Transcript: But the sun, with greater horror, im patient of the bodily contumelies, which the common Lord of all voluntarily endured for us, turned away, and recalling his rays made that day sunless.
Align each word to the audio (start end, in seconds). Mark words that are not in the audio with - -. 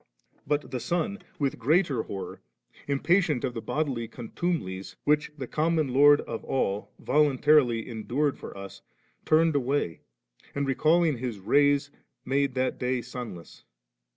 But 0.47 0.71
the 0.71 0.79
sun, 0.79 1.19
with 1.37 1.59
greater 1.59 2.01
horror, 2.01 2.41
im 2.87 3.01
patient 3.01 3.43
of 3.43 3.53
the 3.53 3.61
bodily 3.61 4.07
contumelies, 4.07 4.95
which 5.03 5.31
the 5.37 5.45
common 5.45 5.89
Lord 5.93 6.21
of 6.21 6.43
all 6.43 6.91
voluntarily 6.97 7.87
endured 7.87 8.39
for 8.39 8.57
us, 8.57 8.81
turned 9.25 9.55
away, 9.55 9.99
and 10.55 10.65
recalling 10.65 11.19
his 11.19 11.37
rays 11.37 11.91
made 12.25 12.55
that 12.55 12.79
day 12.79 13.03
sunless. 13.03 13.63